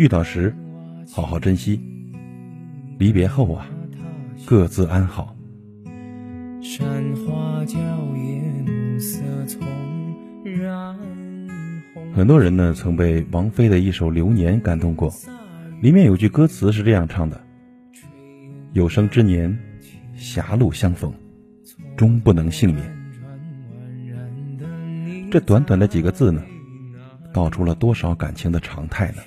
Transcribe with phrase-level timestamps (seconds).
[0.00, 0.56] 遇到时
[1.12, 1.78] 好好珍惜，
[2.98, 3.68] 离别后啊，
[4.46, 5.36] 各自安好。
[6.62, 7.78] 山花娇
[8.16, 9.60] 艳，色从
[10.42, 10.96] 染
[12.14, 15.12] 很多人呢曾被王菲的一首《流年》感动过，
[15.82, 17.38] 里面有句歌词是这样唱的
[18.72, 19.54] ：“有生之年，
[20.14, 21.12] 狭路相逢，
[21.98, 22.96] 终不能幸免。”
[25.30, 26.42] 这短短的几个字呢，
[27.34, 29.18] 道出了多少感情的常态呢？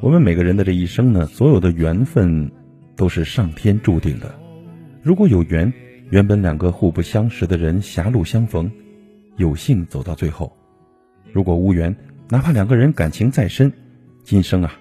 [0.00, 2.50] 我们每个人的这一生呢，所有的缘分。
[2.96, 4.32] 都是上天注定的。
[5.02, 5.72] 如果有缘，
[6.10, 8.70] 原本两个互不相识的人狭路相逢，
[9.36, 10.46] 有幸走到最后；
[11.32, 11.92] 如果无缘，
[12.28, 13.72] 哪怕两个人感情再深，
[14.22, 14.72] 今生啊，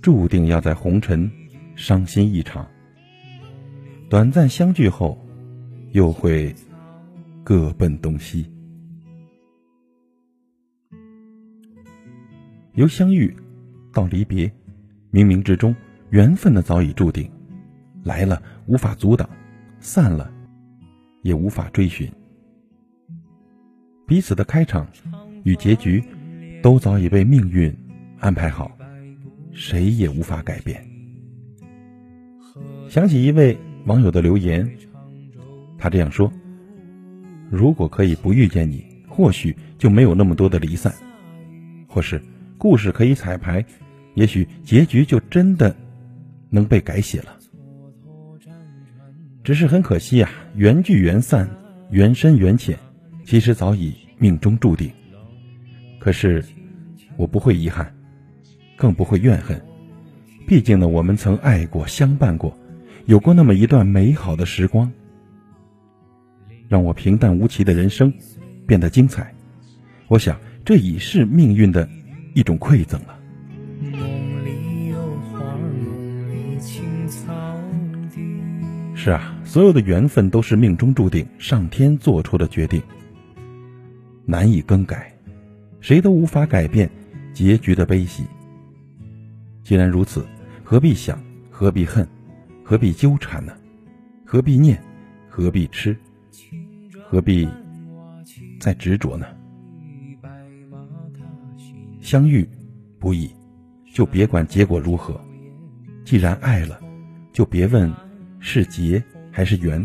[0.00, 1.30] 注定要在红尘
[1.76, 2.66] 伤心一场。
[4.08, 5.24] 短暂相聚后，
[5.92, 6.52] 又会
[7.44, 8.44] 各奔东西。
[12.74, 13.34] 由相遇
[13.92, 14.46] 到离别，
[15.12, 15.74] 冥冥之中，
[16.10, 17.30] 缘分的早已注定。
[18.02, 19.28] 来了无法阻挡，
[19.78, 20.32] 散了
[21.20, 22.10] 也无法追寻。
[24.06, 24.88] 彼此的开场
[25.44, 26.02] 与结局
[26.62, 27.72] 都早已被命运
[28.18, 28.76] 安排好，
[29.52, 30.84] 谁也无法改变。
[32.88, 34.68] 想起一位网友的留言，
[35.78, 36.32] 他这样说
[37.50, 40.90] ：“如果可以不遇见你，或许就没有那么多的离散；
[41.86, 42.20] 或是
[42.62, 43.64] 故事可以彩排，
[44.14, 45.74] 也许结局就真的
[46.48, 47.36] 能被改写了。”
[49.42, 51.50] 只是很可惜啊，缘聚缘散，
[51.90, 52.78] 缘深缘浅，
[53.24, 54.88] 其实早已命中注定。
[55.98, 56.44] 可是，
[57.16, 57.92] 我不会遗憾，
[58.76, 59.60] 更不会怨恨。
[60.46, 62.56] 毕竟呢，我们曾爱过，相伴过，
[63.06, 64.92] 有过那么一段美好的时光，
[66.68, 68.14] 让我平淡无奇的人生
[68.68, 69.34] 变得精彩。
[70.06, 71.88] 我想，这已是命运的
[72.34, 73.18] 一种馈赠了。
[78.94, 82.80] 是啊，所有的缘分都是命中注定，上天做出的决定，
[84.24, 85.12] 难以更改，
[85.80, 86.88] 谁都无法改变
[87.32, 88.24] 结局的悲喜。
[89.64, 90.24] 既然如此，
[90.62, 92.06] 何必想，何必恨，
[92.62, 93.52] 何必纠缠呢？
[94.24, 94.80] 何必念，
[95.28, 95.96] 何必痴，
[97.04, 97.48] 何必
[98.60, 99.26] 再执着呢？
[102.12, 102.46] 相遇
[102.98, 103.34] 不易，
[103.90, 105.18] 就别管结果如何。
[106.04, 106.78] 既然爱了，
[107.32, 107.90] 就别问。
[108.38, 109.82] 是劫还是缘？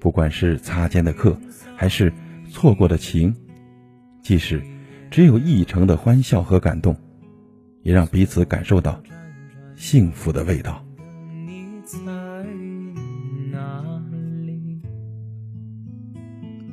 [0.00, 1.38] 不管是擦肩的客，
[1.76, 2.10] 还是
[2.48, 3.36] 错过的情，
[4.22, 4.62] 即使
[5.10, 6.96] 只有一程的欢笑和感动，
[7.82, 8.98] 也让彼此感受到
[9.76, 10.82] 幸福的味道。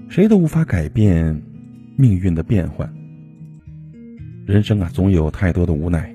[0.08, 1.44] 谁都无法改变
[1.98, 2.90] 命运的变幻，
[4.46, 6.14] 人生啊，总有太多的无奈。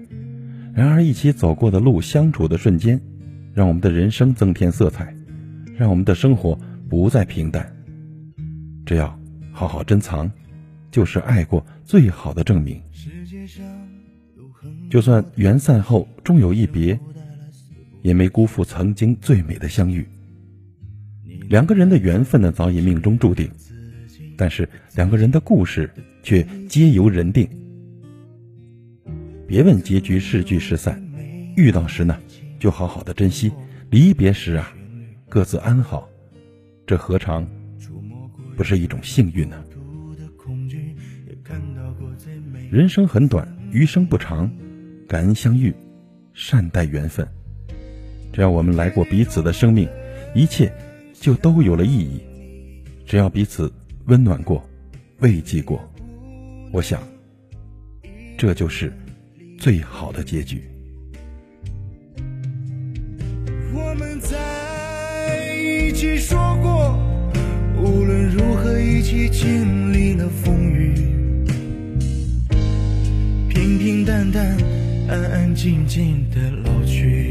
[0.73, 3.01] 然而，一起走过的路，相处的瞬间。
[3.53, 5.13] 让我们的人生增添色彩，
[5.77, 6.57] 让我们的生活
[6.89, 7.75] 不再平淡。
[8.87, 9.19] 只要
[9.51, 10.31] 好好珍藏，
[10.93, 12.81] 就是爱过最好的证明。
[14.89, 16.99] 就算缘散后终有一别，
[18.03, 20.07] 也没辜负曾经最美的相遇。
[21.49, 23.51] 两个人的缘分呢，早已命中注定，
[24.37, 25.91] 但是两个人的故事
[26.23, 27.49] 却皆由人定。
[29.51, 31.03] 别问结局是聚是散，
[31.57, 32.17] 遇到时呢？
[32.61, 33.51] 就好好的珍惜，
[33.91, 34.73] 离别时啊，
[35.29, 36.09] 各自安好，
[36.87, 37.45] 这何尝
[38.57, 39.61] 不是一种幸运呢？
[42.71, 44.49] 人生很短，余生不长，
[45.09, 45.75] 感恩相遇，
[46.33, 47.27] 善待缘分。
[48.33, 49.89] 只要我们来过彼此的生命，
[50.33, 50.73] 一切
[51.13, 52.21] 就都有了意义。
[53.05, 53.73] 只要彼此
[54.05, 54.65] 温暖过，
[55.19, 55.83] 慰藉过，
[56.71, 57.03] 我想，
[58.39, 58.93] 这就是
[59.61, 60.63] 最好的结局。
[63.75, 66.99] 我们在一起说过，
[67.77, 70.95] 无论如何一起经历了风雨，
[73.51, 74.57] 平平淡淡，
[75.11, 77.30] 安安静静的老去。